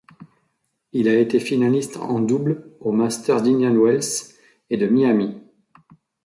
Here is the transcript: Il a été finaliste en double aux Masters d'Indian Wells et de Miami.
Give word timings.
Il 0.93 1.07
a 1.07 1.13
été 1.15 1.39
finaliste 1.39 1.97
en 1.97 2.17
double 2.21 2.73
aux 2.79 2.91
Masters 2.91 3.43
d'Indian 3.43 3.75
Wells 3.75 4.33
et 4.71 4.77
de 4.77 4.87
Miami. 4.87 5.35